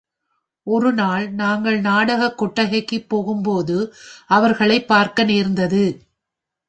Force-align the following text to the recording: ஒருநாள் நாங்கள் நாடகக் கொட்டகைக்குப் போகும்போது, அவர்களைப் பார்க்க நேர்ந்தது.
ஒருநாள் 0.67 1.29
நாங்கள் 1.31 1.79
நாடகக் 1.79 2.37
கொட்டகைக்குப் 2.37 3.09
போகும்போது, 3.09 3.93
அவர்களைப் 4.27 4.87
பார்க்க 4.87 5.23
நேர்ந்தது. 5.23 5.83